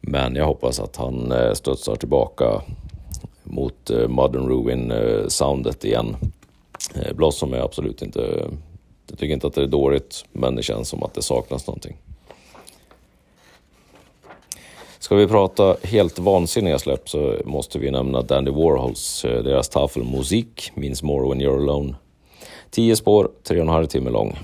Men 0.00 0.34
jag 0.34 0.46
hoppas 0.46 0.80
att 0.80 0.96
han 0.96 1.32
eh, 1.32 1.52
studsar 1.52 1.96
tillbaka 1.96 2.62
mot 3.42 3.90
eh, 3.90 4.08
Modern 4.08 4.48
Ruin-soundet 4.48 5.84
eh, 5.84 5.90
igen. 5.90 6.16
Blossom 7.14 7.54
är 7.54 7.58
absolut 7.58 8.02
inte... 8.02 8.50
Jag 9.08 9.18
tycker 9.18 9.34
inte 9.34 9.46
att 9.46 9.54
det 9.54 9.62
är 9.62 9.66
dåligt, 9.66 10.24
men 10.32 10.56
det 10.56 10.62
känns 10.62 10.88
som 10.88 11.02
att 11.02 11.14
det 11.14 11.22
saknas 11.22 11.66
någonting. 11.66 11.96
Ska 14.98 15.14
vi 15.14 15.26
prata 15.26 15.76
helt 15.82 16.18
vansinniga 16.18 16.78
släpp 16.78 17.08
så 17.08 17.36
måste 17.44 17.78
vi 17.78 17.90
nämna 17.90 18.22
Dandy 18.22 18.50
Warhols, 18.50 19.24
eh, 19.24 19.42
deras 19.42 19.68
Tafel 19.68 20.04
Musik, 20.04 20.70
Means 20.74 21.02
More 21.02 21.28
When 21.28 21.42
You're 21.42 21.62
Alone. 21.62 21.94
Tio 22.70 22.96
spår, 22.96 23.30
tre 23.42 23.56
och 23.56 23.62
en 23.62 23.68
halv 23.68 23.86
timme 23.86 24.10
lång. 24.10 24.38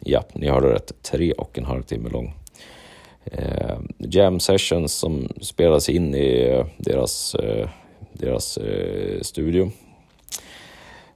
Ja, 0.00 0.24
ni 0.32 0.48
hörde 0.48 0.74
rätt. 0.74 0.92
Tre 1.02 1.32
och 1.32 1.58
en 1.58 1.64
halv 1.64 1.82
timme 1.82 2.08
lång. 2.08 2.34
Eh, 3.24 3.78
jam 3.98 4.40
sessions 4.40 4.92
som 4.92 5.28
spelas 5.40 5.88
in 5.88 6.14
i 6.14 6.48
eh, 6.50 6.66
deras, 6.76 7.34
eh, 7.34 7.68
deras 8.12 8.58
eh, 8.58 9.20
studio. 9.20 9.70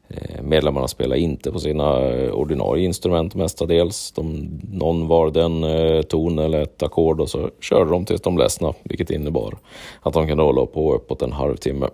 Eh, 0.08 0.42
medlemmarna 0.42 0.88
spelar 0.88 1.16
inte 1.16 1.52
på 1.52 1.60
sina 1.60 2.00
eh, 2.00 2.30
ordinarie 2.30 2.84
instrument 2.84 3.34
mestadels. 3.34 4.12
De, 4.12 4.48
någon 4.72 5.08
valde 5.08 5.42
en 5.42 5.64
eh, 5.64 6.02
ton 6.02 6.38
eller 6.38 6.62
ett 6.62 6.82
ackord 6.82 7.20
och 7.20 7.30
så 7.30 7.50
körde 7.60 7.90
de 7.90 8.04
tills 8.04 8.20
de 8.20 8.38
ledsna, 8.38 8.74
vilket 8.82 9.10
innebar 9.10 9.54
att 10.02 10.14
de 10.14 10.26
kunde 10.26 10.42
hålla 10.42 10.66
på 10.66 10.94
uppåt 10.94 11.22
en 11.22 11.32
halvtimme. 11.32 11.88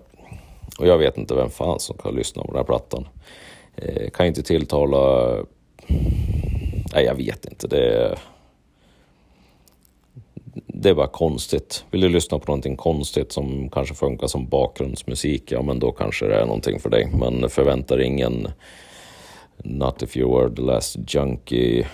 Och 0.79 0.87
jag 0.87 0.97
vet 0.97 1.17
inte 1.17 1.35
vem 1.35 1.49
fan 1.49 1.79
som 1.79 1.97
kan 1.97 2.15
lyssna 2.15 2.41
på 2.41 2.47
den 2.47 2.57
här 2.57 2.63
plattan. 2.63 3.07
Eh, 3.75 4.09
kan 4.09 4.25
inte 4.25 4.43
tilltala... 4.43 5.33
Nej, 6.93 7.05
jag 7.05 7.15
vet 7.15 7.45
inte. 7.45 7.67
Det 7.67 8.17
det 10.81 10.93
var 10.93 11.07
konstigt. 11.07 11.85
Vill 11.91 12.01
du 12.01 12.09
lyssna 12.09 12.39
på 12.39 12.45
någonting 12.47 12.75
konstigt 12.75 13.31
som 13.31 13.69
kanske 13.69 13.95
funkar 13.95 14.27
som 14.27 14.47
bakgrundsmusik, 14.47 15.51
ja 15.51 15.61
men 15.61 15.79
då 15.79 15.91
kanske 15.91 16.25
det 16.25 16.35
är 16.35 16.45
någonting 16.45 16.79
för 16.79 16.89
dig. 16.89 17.11
Men 17.13 17.49
förväntar 17.49 18.01
ingen 18.01 18.47
Not 19.57 20.03
if 20.03 20.17
you 20.17 20.39
were 20.39 20.55
the 20.55 20.61
last 20.61 20.97
junkie 21.15 21.87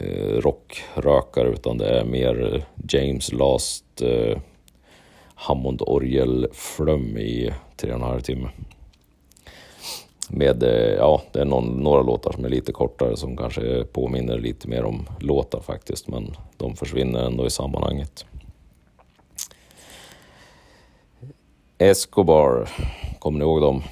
eh, 0.00 0.40
rockrökare 0.40 1.48
utan 1.48 1.78
det 1.78 1.98
är 1.98 2.04
mer 2.04 2.64
James 2.88 3.32
Last 3.32 4.02
eh, 4.02 4.38
Hammond 5.34 5.82
orgelflum 5.82 7.18
i 7.18 7.52
tre 7.76 7.90
och 7.90 7.96
en 7.96 8.02
halv 8.02 8.20
timme. 8.20 8.48
Med, 10.30 10.62
eh, 10.62 10.94
ja, 10.94 11.22
det 11.32 11.40
är 11.40 11.44
någon, 11.44 11.82
några 11.82 12.02
låtar 12.02 12.32
som 12.32 12.44
är 12.44 12.48
lite 12.48 12.72
kortare 12.72 13.16
som 13.16 13.36
kanske 13.36 13.84
påminner 13.84 14.38
lite 14.38 14.68
mer 14.68 14.84
om 14.84 15.06
låtar 15.20 15.60
faktiskt, 15.60 16.08
men 16.08 16.34
de 16.56 16.76
försvinner 16.76 17.20
ändå 17.20 17.46
i 17.46 17.50
sammanhanget. 17.50 18.24
Escobar, 21.78 22.68
kommer 23.18 23.38
ni 23.38 23.44
ihåg 23.44 23.60
dem? 23.60 23.82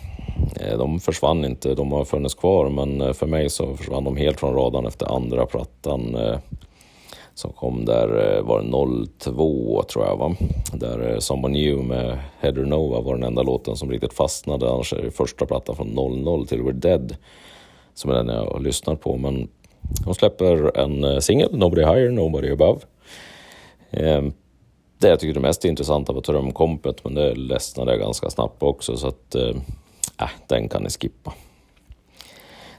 Eh, 0.61 0.79
de 0.79 1.01
försvann 1.01 1.45
inte, 1.45 1.75
de 1.75 1.93
har 1.93 2.05
funnits 2.05 2.35
kvar, 2.35 2.69
men 2.69 3.01
eh, 3.01 3.13
för 3.13 3.27
mig 3.27 3.51
så 3.51 3.77
försvann 3.77 4.05
de 4.05 4.17
helt 4.17 4.41
från 4.41 4.55
radarn 4.55 4.87
efter 4.87 5.17
andra 5.17 5.47
plattan 5.47 6.17
som 7.35 7.53
kom 7.53 7.85
där, 7.85 8.37
eh, 8.37 8.43
var 8.43 8.63
det 8.63 9.07
02 9.19 9.83
tror 9.83 10.05
jag 10.05 10.17
va? 10.17 10.37
Där 10.73 11.13
eh, 11.13 11.19
Someone 11.19 11.59
New 11.59 11.85
med 11.85 12.19
Heather 12.41 12.65
Nova 12.65 13.01
var 13.01 13.15
den 13.15 13.23
enda 13.23 13.43
låten 13.43 13.77
som 13.77 13.91
riktigt 13.91 14.13
fastnade. 14.13 14.71
Annars 14.71 14.93
är 14.93 15.03
det 15.03 15.11
första 15.11 15.47
plattan 15.47 15.77
från 15.77 15.89
00 16.25 16.47
till 16.47 16.63
We're 16.63 16.73
Dead 16.73 17.17
som 17.95 18.11
är 18.11 18.15
den 18.15 18.29
jag 18.29 18.45
har 18.45 18.61
lyssnat 18.61 19.01
på. 19.01 19.17
Men 19.17 19.49
de 20.05 20.15
släpper 20.15 20.79
en 20.79 21.05
eh, 21.05 21.19
singel, 21.19 21.57
Nobody 21.59 21.83
Higher, 21.83 22.11
Nobody 22.11 22.51
Above. 22.51 22.81
Ehm, 23.91 24.33
det 24.99 25.09
jag 25.09 25.21
tycker 25.21 25.37
är 25.37 25.43
mest 25.43 25.65
intressanta 25.65 26.13
var 26.13 26.21
trumkompet, 26.21 27.05
men 27.05 27.15
det 27.15 27.35
ledsnade 27.35 27.91
jag 27.91 28.01
ganska 28.01 28.31
snabbt 28.31 28.63
också, 28.63 28.97
så 28.97 29.09
att 29.09 29.35
äh, 29.35 30.29
den 30.47 30.69
kan 30.69 30.83
ni 30.83 30.91
skippa. 30.91 31.33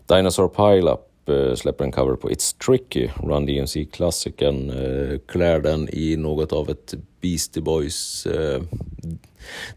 Dinosaur 0.05 0.47
Pileup 0.47 1.14
Eh, 1.27 1.55
släpper 1.55 1.85
en 1.85 1.91
cover 1.91 2.15
på 2.15 2.29
It's 2.29 2.65
Tricky, 2.65 3.09
Run 3.23 3.45
DMC-klassikern. 3.45 4.69
Eh, 4.69 5.19
klär 5.27 5.59
den 5.59 5.89
i 5.91 6.15
något 6.15 6.53
av 6.53 6.69
ett 6.69 6.93
Beastie 7.21 7.63
Boys 7.63 8.25
eh, 8.25 8.61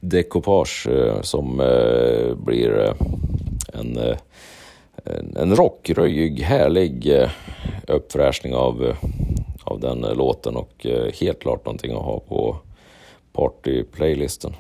dekopage 0.01 0.89
som 1.23 1.57
blir 2.37 2.95
en, 3.73 3.99
en 5.37 5.57
rockröjig, 5.57 6.41
härlig 6.41 7.13
uppfräschning 7.87 8.55
av, 8.55 8.97
av 9.65 9.81
den 9.81 10.01
låten 10.01 10.57
och 10.57 10.87
helt 11.21 11.41
klart 11.41 11.65
någonting 11.65 11.93
att 11.93 12.03
ha 12.03 12.21
på 12.21 12.57
party-playlisten. 13.33 14.53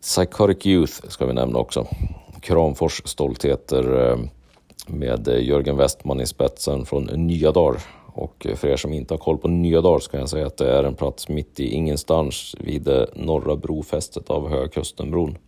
Psychotic 0.00 0.66
Youth 0.66 1.08
ska 1.08 1.26
vi 1.26 1.32
nämna 1.32 1.58
också. 1.58 1.86
Kramfors 2.46 3.02
stoltheter 3.04 4.10
eh, 4.10 4.18
med 4.86 5.28
Jörgen 5.28 5.76
Westman 5.76 6.20
i 6.20 6.26
spetsen 6.26 6.86
från 6.86 7.04
Nya 7.04 7.52
Dar. 7.52 7.76
Och 8.06 8.46
för 8.54 8.68
er 8.68 8.76
som 8.76 8.92
inte 8.92 9.14
har 9.14 9.18
koll 9.18 9.38
på 9.38 9.48
Nya 9.48 9.80
Dar 9.80 9.98
så 9.98 10.10
kan 10.10 10.20
jag 10.20 10.28
säga 10.28 10.46
att 10.46 10.56
det 10.56 10.70
är 10.70 10.84
en 10.84 10.94
plats 10.94 11.28
mitt 11.28 11.60
i 11.60 11.74
ingenstans 11.74 12.56
vid 12.60 12.82
det 12.82 13.06
norra 13.14 13.56
brofästet 13.56 14.30
av 14.30 14.48
Högkustenbron. 14.48 15.38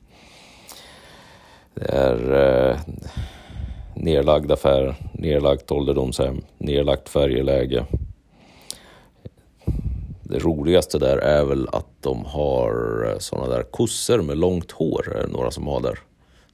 Det 1.75 1.85
är 1.85 2.33
eh, 2.71 2.79
nedlagd 3.95 4.53
affär, 4.53 4.95
nedlagt 5.13 5.73
ålderdomshem, 5.73 6.41
nedlagt 6.59 7.09
färjeläge. 7.09 7.85
Det 10.23 10.39
roligaste 10.39 10.99
där 10.99 11.17
är 11.17 11.45
väl 11.45 11.69
att 11.73 12.03
de 12.03 12.25
har 12.25 13.05
eh, 13.11 13.19
sådana 13.19 13.49
där 13.49 13.63
kossor 13.63 14.23
med 14.23 14.39
långt 14.39 14.73
hår, 14.73 15.27
några 15.29 15.51
som 15.51 15.67
har 15.67 15.81
där. 15.81 15.99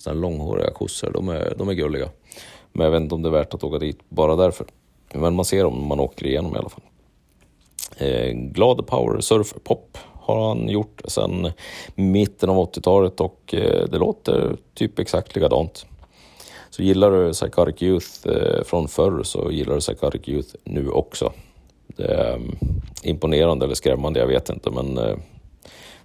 Sådana 0.05 0.21
långhåriga 0.21 0.71
kossor, 0.71 1.11
de 1.11 1.29
är, 1.29 1.55
de 1.59 1.69
är 1.69 1.73
gulliga. 1.75 2.09
Men 2.73 2.85
jag 2.85 2.91
vet 2.91 3.01
inte 3.01 3.15
om 3.15 3.23
det 3.23 3.29
är 3.29 3.33
värt 3.33 3.55
att 3.55 3.65
åka 3.65 3.79
dit 3.79 3.99
bara 4.09 4.37
därför. 4.37 4.67
Men 5.15 5.35
man 5.35 5.45
ser 5.45 5.65
dem 5.65 5.75
när 5.75 5.87
man 5.87 6.01
åker 6.01 6.27
igenom 6.27 6.55
i 6.55 6.59
alla 6.59 6.69
fall. 6.69 6.83
Eh, 7.97 8.33
glad 8.33 8.87
power 8.87 9.21
surf 9.21 9.55
pop 9.65 9.99
har 10.13 10.49
han 10.49 10.69
gjort 10.69 11.03
sedan 11.05 11.53
mitten 11.95 12.51
av 12.51 12.57
80-talet 12.57 13.21
och 13.21 13.55
eh, 13.55 13.85
det 13.89 13.99
låter 13.99 14.57
typ 14.75 14.99
exakt 14.99 15.35
likadant. 15.35 15.87
Så 16.71 16.83
gillar 16.83 17.11
du 17.11 17.33
Psychotic 17.33 17.83
Youth 17.83 18.29
eh, 18.29 18.65
från 18.65 18.89
förr 18.89 19.23
så 19.23 19.51
gillar 19.51 19.75
du 19.75 19.81
Psychotic 19.81 20.29
Youth 20.29 20.55
nu 20.65 20.91
också. 20.91 21.33
Det 21.87 22.05
är 22.05 22.35
mm, 22.35 22.57
imponerande 23.03 23.65
eller 23.65 23.75
skrämmande, 23.75 24.21
jag 24.21 24.27
vet 24.27 24.51
inte, 24.51 24.71
men 24.71 24.99
eh, 24.99 25.17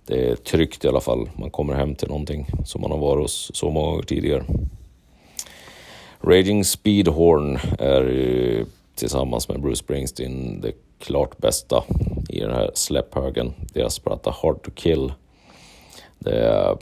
det 0.09 0.29
är 0.29 0.35
tryggt 0.35 0.85
i 0.85 0.87
alla 0.87 0.99
fall. 0.99 1.29
Man 1.35 1.51
kommer 1.51 1.73
hem 1.73 1.95
till 1.95 2.07
någonting 2.07 2.47
som 2.65 2.81
man 2.81 2.91
har 2.91 2.97
varit 2.97 3.21
hos 3.21 3.51
så 3.53 3.69
många 3.69 3.87
gånger 3.89 4.03
tidigare. 4.03 4.43
Raging 6.21 6.65
Speedhorn 6.65 7.59
är 7.79 8.65
tillsammans 8.95 9.49
med 9.49 9.61
Bruce 9.61 9.75
Springsteen 9.75 10.61
det 10.61 10.71
klart 10.99 11.37
bästa 11.37 11.83
i 12.29 12.39
den 12.39 12.51
här 12.51 12.71
släpphögen. 12.73 13.53
Deras 13.73 13.99
platta 13.99 14.35
Hard 14.41 14.63
to 14.63 14.71
Kill. 14.75 15.13
Det 16.19 16.39
är 16.39 16.77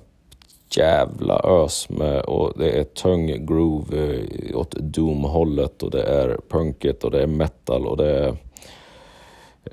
jävla 0.78 1.42
ös 1.44 1.90
med 1.90 2.22
och 2.22 2.54
det 2.58 2.72
är 2.72 2.84
tung 2.84 3.46
groove 3.46 4.20
eh, 4.20 4.58
åt 4.58 4.72
doom-hållet 4.72 5.84
och 5.84 5.92
det 5.92 6.04
är 6.04 6.40
punket 6.50 7.04
och 7.04 7.12
det 7.12 7.24
är 7.24 7.28
metal 7.28 7.88
och 7.88 7.98
det 7.98 8.12
är 8.12 8.38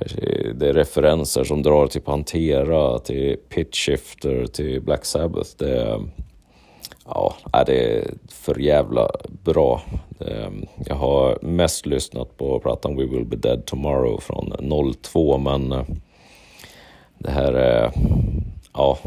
Eh, 0.01 0.55
det 0.55 0.69
är 0.69 0.73
referenser 0.73 1.45
som 1.45 1.63
drar 1.63 1.87
till 1.87 2.01
Pantera, 2.01 2.99
till 2.99 3.37
Pitch 3.49 3.87
Shifter, 3.87 4.47
till 4.47 4.81
Black 4.81 5.05
Sabbath. 5.05 5.51
Det 5.59 5.81
är, 5.81 6.01
ja, 7.07 7.35
det 7.67 7.97
är 7.97 8.15
för 8.29 8.59
jävla 8.59 9.11
bra. 9.45 9.83
Ehm, 10.21 10.67
jag 10.87 10.95
har 10.95 11.39
mest 11.43 11.87
lyssnat 11.87 12.37
på 12.37 12.61
plattan 12.61 12.97
We 12.97 13.05
Will 13.05 13.25
Be 13.25 13.37
Dead 13.37 13.67
Tomorrow 13.67 14.21
från 14.21 14.53
02 15.03 15.39
men 15.39 15.73
eh, 15.73 15.85
det 17.19 17.31
här 17.31 17.53
är, 17.53 17.93
ja, 18.73 18.99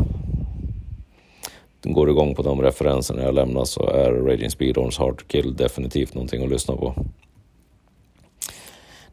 går 1.84 2.10
igång 2.10 2.36
på 2.36 2.42
de 2.42 2.62
referenserna 2.62 3.24
jag 3.24 3.34
lämnar 3.34 3.66
så 3.66 3.90
är 3.90 4.12
Raging 4.12 4.50
Speedhorns 4.50 4.98
Hard 4.98 5.18
to 5.18 5.26
Kill 5.28 5.56
definitivt 5.56 6.14
någonting 6.14 6.44
att 6.44 6.50
lyssna 6.50 6.76
på. 6.76 6.96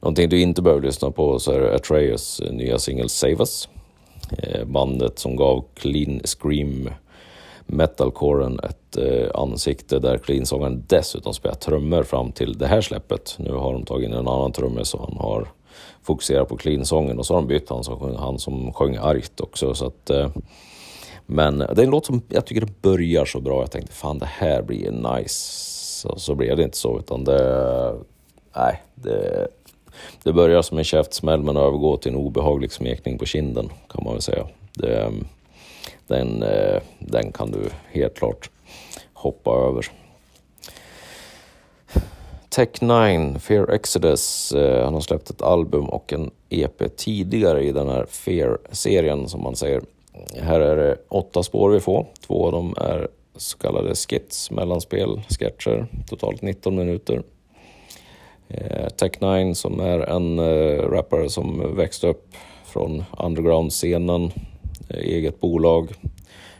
Någonting 0.04 0.28
du 0.28 0.40
inte 0.40 0.62
behöver 0.62 0.82
lyssna 0.82 1.10
på 1.10 1.38
så 1.38 1.52
är 1.52 1.60
Atreus 1.60 2.42
nya 2.50 2.78
singel 2.78 3.08
Save 3.08 3.36
Us. 3.38 3.68
Eh, 4.38 4.64
bandet 4.64 5.18
som 5.18 5.36
gav 5.36 5.64
Clean 5.74 6.20
Scream 6.24 6.90
metalcoren 7.66 8.60
ett 8.60 8.96
eh, 8.96 9.40
ansikte 9.40 9.98
där 9.98 10.18
Clean-sångaren 10.18 10.84
dessutom 10.88 11.34
spelar 11.34 11.54
trummor 11.54 12.02
fram 12.02 12.32
till 12.32 12.58
det 12.58 12.66
här 12.66 12.80
släppet. 12.80 13.36
Nu 13.38 13.52
har 13.52 13.72
de 13.72 13.84
tagit 13.84 14.08
in 14.08 14.14
en 14.14 14.28
annan 14.28 14.52
trummis 14.52 14.88
så 14.88 14.98
han 14.98 15.16
har 15.16 15.48
fokuserat 16.02 16.48
på 16.48 16.56
Clean-sången 16.56 17.18
och 17.18 17.26
så 17.26 17.34
har 17.34 17.40
de 17.40 17.48
bytt 17.48 17.70
han 17.70 17.84
som, 17.84 18.16
han 18.16 18.38
som 18.38 18.72
sjöng 18.72 18.96
argt 18.96 19.40
också. 19.40 19.74
Så 19.74 19.86
att, 19.86 20.10
eh, 20.10 20.30
men 21.26 21.58
det 21.58 21.78
är 21.78 21.84
en 21.84 21.90
låt 21.90 22.06
som 22.06 22.22
jag 22.28 22.46
tycker 22.46 22.60
det 22.60 22.82
börjar 22.82 23.24
så 23.24 23.40
bra. 23.40 23.60
Jag 23.60 23.70
tänkte 23.70 23.92
fan 23.92 24.18
det 24.18 24.30
här 24.32 24.62
blir 24.62 24.90
nice. 24.90 25.64
Så, 26.00 26.18
så 26.18 26.34
blev 26.34 26.56
det 26.56 26.62
inte 26.62 26.78
så 26.78 26.98
utan 26.98 27.24
det... 27.24 27.94
Nej, 28.56 28.82
det, 28.94 29.48
det 30.22 30.32
börjar 30.32 30.62
som 30.62 30.78
en 30.78 30.84
käftsmäll 30.84 31.42
men 31.42 31.56
övergår 31.56 31.96
till 31.96 32.12
en 32.12 32.18
obehaglig 32.18 32.72
smekning 32.72 33.18
på 33.18 33.26
kinden 33.26 33.70
kan 33.88 34.04
man 34.04 34.12
väl 34.12 34.22
säga. 34.22 34.46
Det, 34.74 35.02
ehm, 35.02 35.26
den, 36.06 36.42
eh, 36.42 36.82
den 36.98 37.32
kan 37.32 37.50
du 37.50 37.70
helt 37.92 38.14
klart 38.14 38.50
hoppa 39.12 39.50
över. 39.50 39.90
Tech 42.48 42.68
9, 42.80 43.38
Fear 43.38 43.70
Exodus, 43.70 44.52
eh, 44.52 44.84
han 44.84 44.94
har 44.94 45.00
släppt 45.00 45.30
ett 45.30 45.42
album 45.42 45.88
och 45.88 46.12
en 46.12 46.30
EP 46.48 46.96
tidigare 46.96 47.64
i 47.64 47.72
den 47.72 47.88
här 47.88 48.06
Fear-serien 48.06 49.28
som 49.28 49.42
man 49.42 49.56
säger. 49.56 49.82
Här 50.40 50.60
är 50.60 50.76
det 50.76 50.96
åtta 51.08 51.42
spår 51.42 51.70
vi 51.70 51.80
får. 51.80 52.06
Två 52.26 52.46
av 52.46 52.52
dem 52.52 52.74
är 52.76 53.08
så 53.36 53.58
kallade 53.58 53.94
skits, 53.94 54.50
mellanspel, 54.50 55.22
sketcher, 55.28 55.86
totalt 56.08 56.42
19 56.42 56.76
minuter. 56.76 57.22
Eh, 58.58 58.88
Tech 58.88 59.20
9 59.20 59.54
som 59.54 59.80
är 59.80 59.98
en 59.98 60.38
eh, 60.38 60.90
rappare 60.90 61.28
som 61.28 61.76
växte 61.76 62.08
upp 62.08 62.34
från 62.64 63.04
underground-scenen 63.18 64.24
eh, 64.88 64.98
eget 64.98 65.40
bolag, 65.40 65.92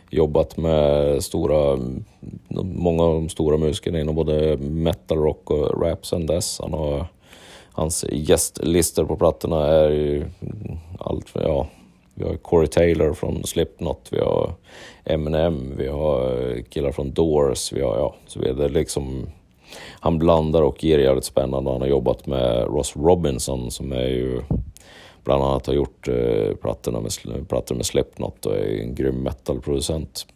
jobbat 0.09 0.57
med 0.57 1.23
stora, 1.23 1.79
många 2.63 3.03
av 3.03 3.13
de 3.13 3.29
stora 3.29 3.57
musikerna 3.57 3.99
inom 3.99 4.15
både 4.15 4.57
metal, 4.57 5.17
rock 5.17 5.51
och 5.51 5.81
rap 5.81 6.05
sen 6.05 6.25
dess. 6.25 6.59
Han 6.61 6.73
har, 6.73 7.07
hans 7.71 8.05
gästlistor 8.11 9.05
på 9.05 9.15
plattorna 9.15 9.65
är 9.65 9.89
ju 9.89 10.25
allt, 10.99 11.31
ja, 11.33 11.67
vi 12.13 12.23
har 12.23 12.35
Corey 12.35 12.67
Taylor 12.67 13.13
från 13.13 13.43
Slipknot, 13.43 14.07
vi 14.11 14.19
har 14.19 14.53
Eminem, 15.05 15.73
vi 15.77 15.87
har 15.87 16.49
eh, 16.51 16.63
killar 16.63 16.91
från 16.91 17.11
Doors, 17.11 17.73
vi 17.73 17.81
har, 17.81 17.97
ja, 17.97 18.15
så 18.27 18.39
vidare. 18.39 18.69
Liksom, 18.69 19.27
han 19.99 20.19
blandar 20.19 20.61
och 20.61 20.83
ger 20.83 20.99
jävligt 20.99 21.25
spännande. 21.25 21.71
Han 21.71 21.81
har 21.81 21.87
jobbat 21.87 22.27
med 22.27 22.63
Ross 22.63 22.95
Robinson 22.95 23.71
som 23.71 23.91
är 23.91 24.07
ju 24.07 24.41
bland 25.23 25.43
annat 25.43 25.67
har 25.67 25.73
gjort 25.73 26.07
eh, 26.07 26.55
plattorna 26.61 26.99
med, 26.99 27.11
plattor 27.49 27.75
med 27.75 27.85
Slipknot 27.85 28.45
och 28.45 28.55
är 28.55 28.81
en 28.81 28.95
grym 28.95 29.23
metalproducent. 29.23 30.27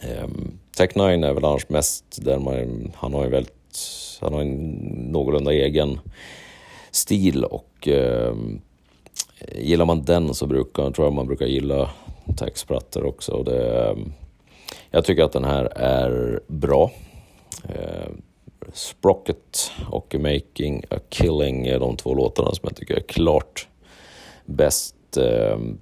Eh, 0.00 0.28
Tech 0.76 0.90
9 0.94 1.04
är 1.04 1.34
väl 1.34 1.44
annars 1.44 1.68
mest 1.68 2.04
där 2.24 2.38
man, 2.38 2.92
han 2.94 3.14
har 3.14 3.24
en 3.24 3.30
väldigt, 3.30 3.78
han 4.20 4.32
har 4.32 4.40
en 4.40 4.70
någorlunda 5.12 5.52
egen 5.52 6.00
stil 6.90 7.44
och 7.44 7.88
eh, 7.88 8.34
gillar 9.52 9.84
man 9.84 10.02
den 10.04 10.34
så 10.34 10.46
brukar, 10.46 10.90
tror 10.90 11.06
jag 11.06 11.14
man 11.14 11.26
brukar 11.26 11.46
gilla 11.46 11.90
Techs 12.36 12.64
plattor 12.64 13.04
också. 13.04 13.42
Det, 13.42 13.88
ehm, 13.90 14.12
jag 14.90 15.04
tycker 15.04 15.22
att 15.22 15.32
den 15.32 15.44
här 15.44 15.64
är 15.76 16.40
bra. 16.46 16.90
Ehm, 17.64 18.22
Sprocket 18.72 19.72
och 19.90 20.14
Making 20.18 20.84
a 20.90 20.96
Killing 21.08 21.66
är 21.66 21.78
de 21.78 21.96
två 21.96 22.14
låtarna 22.14 22.50
som 22.54 22.60
jag 22.62 22.76
tycker 22.76 22.94
är 22.94 23.00
klart 23.00 23.68
bäst. 24.44 24.94
Ehm, 25.16 25.78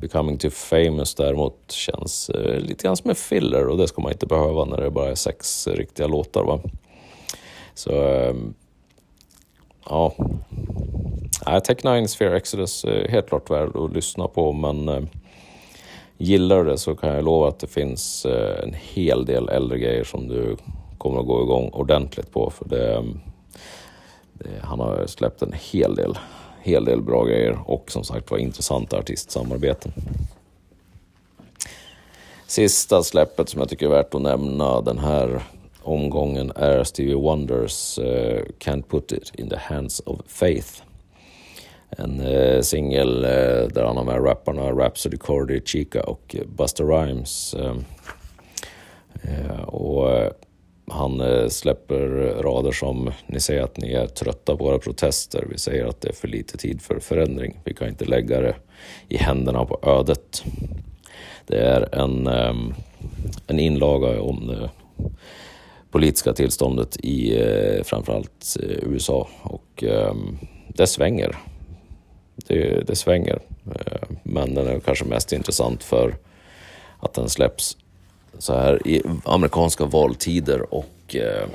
Becoming 0.00 0.38
Too 0.38 0.50
Famous 0.50 1.14
däremot 1.14 1.72
känns 1.72 2.30
eh, 2.30 2.60
lite 2.60 2.82
grann 2.84 2.96
som 2.96 3.10
en 3.10 3.16
filler 3.16 3.66
och 3.66 3.78
det 3.78 3.88
ska 3.88 4.02
man 4.02 4.12
inte 4.12 4.26
behöva 4.26 4.64
när 4.64 4.76
det 4.80 4.90
bara 4.90 5.10
är 5.10 5.14
sex 5.14 5.66
riktiga 5.66 6.06
låtar. 6.06 6.44
Va? 6.44 6.60
Så 7.74 8.02
ehm, 8.02 8.54
ja, 9.88 10.14
Tech 11.64 11.84
9 11.84 12.08
Sphere 12.08 12.36
Exodus 12.36 12.84
är 12.84 13.08
helt 13.08 13.28
klart 13.28 13.50
värd 13.50 13.76
att 13.76 13.92
lyssna 13.92 14.28
på 14.28 14.52
men 14.52 14.88
ehm, 14.88 15.08
gillar 16.18 16.64
du 16.64 16.70
det 16.70 16.78
så 16.78 16.94
kan 16.94 17.10
jag 17.10 17.24
lova 17.24 17.48
att 17.48 17.58
det 17.58 17.66
finns 17.66 18.26
eh, 18.26 18.62
en 18.62 18.74
hel 18.74 19.24
del 19.24 19.48
äldre 19.48 19.78
grejer 19.78 20.04
som 20.04 20.28
du 20.28 20.56
kommer 21.02 21.20
att 21.20 21.26
gå 21.26 21.42
igång 21.42 21.68
ordentligt 21.68 22.30
på 22.30 22.50
för 22.50 22.68
det, 22.68 23.04
det 24.32 24.50
han 24.62 24.80
har 24.80 25.06
släppt 25.06 25.42
en 25.42 25.52
hel 25.52 25.94
del 25.94 26.16
hel 26.62 26.84
del 26.84 27.02
bra 27.02 27.24
grejer 27.24 27.58
och 27.66 27.90
som 27.90 28.04
sagt 28.04 28.30
var 28.30 28.38
intressanta 28.38 28.98
artistsamarbeten. 28.98 29.92
Sista 32.46 33.02
släppet 33.02 33.48
som 33.48 33.60
jag 33.60 33.68
tycker 33.68 33.86
är 33.86 33.90
värt 33.90 34.14
att 34.14 34.22
nämna 34.22 34.80
den 34.80 34.98
här 34.98 35.42
omgången 35.82 36.52
är 36.56 36.84
Stevie 36.84 37.14
Wonders 37.14 37.98
uh, 37.98 38.42
Can't 38.58 38.82
Put 38.82 39.12
It 39.12 39.32
In 39.34 39.48
The 39.48 39.56
Hands 39.56 40.02
of 40.06 40.20
Faith. 40.26 40.82
En 41.88 42.20
uh, 42.20 42.60
singel 42.60 43.16
uh, 43.16 43.68
där 43.68 43.84
han 43.84 43.96
har 43.96 44.04
med 44.04 44.26
rapparna 44.26 44.62
Rhapsody 44.62 45.16
Cordy, 45.16 45.60
Chica 45.64 46.02
och 46.02 46.36
Buster 46.56 46.84
Rhymes. 46.84 47.54
och 49.66 50.08
han 50.90 51.20
eh, 51.20 51.48
släpper 51.48 51.98
rader 52.42 52.72
som 52.72 53.10
ni 53.26 53.40
säger 53.40 53.62
att 53.62 53.76
ni 53.76 53.92
är 53.92 54.06
trötta 54.06 54.56
på 54.56 54.64
våra 54.64 54.78
protester. 54.78 55.46
Vi 55.50 55.58
säger 55.58 55.86
att 55.86 56.00
det 56.00 56.08
är 56.08 56.12
för 56.12 56.28
lite 56.28 56.58
tid 56.58 56.82
för 56.82 57.00
förändring. 57.00 57.60
Vi 57.64 57.74
kan 57.74 57.88
inte 57.88 58.04
lägga 58.04 58.40
det 58.40 58.54
i 59.08 59.16
händerna 59.16 59.64
på 59.64 59.78
ödet. 59.82 60.44
Det 61.46 61.56
är 61.56 61.94
en, 61.94 62.26
ehm, 62.26 62.74
en 63.46 63.58
inlaga 63.58 64.22
om 64.22 64.46
det 64.46 64.70
politiska 65.90 66.32
tillståndet 66.32 66.96
i 66.96 67.40
eh, 67.40 67.82
framförallt 67.84 68.56
eh, 68.62 68.92
USA 68.92 69.28
och 69.42 69.84
ehm, 69.84 70.38
det 70.68 70.86
svänger. 70.86 71.36
Det, 72.36 72.86
det 72.86 72.96
svänger. 72.96 73.38
Men 74.22 74.54
den 74.54 74.66
är 74.66 74.80
kanske 74.80 75.04
mest 75.04 75.32
intressant 75.32 75.82
för 75.82 76.14
att 76.98 77.14
den 77.14 77.28
släpps 77.28 77.76
så 78.38 78.52
här 78.52 78.88
i 78.88 79.02
amerikanska 79.24 79.84
valtider 79.84 80.74
och 80.74 81.16
eh, 81.16 81.48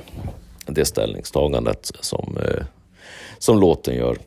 det 0.66 0.84
ställningstagandet 0.84 1.90
som, 2.00 2.36
eh, 2.36 2.64
som 3.38 3.60
låten 3.60 3.94
gör. 3.94 4.18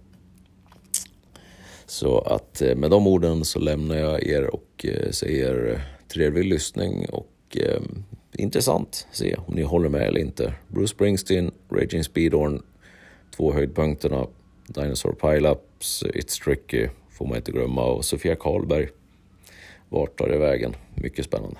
Så 1.86 2.20
att 2.20 2.62
eh, 2.62 2.76
med 2.76 2.92
de 2.92 3.08
orden 3.08 3.46
så 3.46 3.60
lämnar 3.60 3.96
jag 3.96 4.24
er 4.24 4.56
och 4.56 4.86
eh, 4.86 5.12
säger 5.12 5.72
eh, 5.72 5.80
trevlig 6.14 6.46
lyssning 6.46 7.06
och 7.10 7.58
eh, 7.58 7.82
intressant 8.34 9.08
se 9.12 9.36
om 9.36 9.56
ni 9.56 9.62
håller 9.62 9.90
med 9.90 10.02
eller 10.02 10.20
inte. 10.20 10.54
Bruce 10.68 10.88
Springsteen, 10.88 11.52
Raging 11.72 12.04
Speedhorn, 12.04 12.64
två 13.36 13.54
höjdpunkterna, 13.54 14.28
Dinosaur 14.68 15.14
Pileups, 15.14 16.04
It's 16.04 16.44
Tricky 16.44 16.88
får 17.10 17.26
man 17.28 17.38
inte 17.38 17.52
glömma 17.52 17.86
och 17.86 18.06
Sofia 18.06 18.36
Karlberg. 18.36 18.90
Vart 19.90 20.18
tar 20.18 20.28
det 20.28 20.38
vägen? 20.38 20.76
Mycket 20.96 21.26
spännande. 21.26 21.58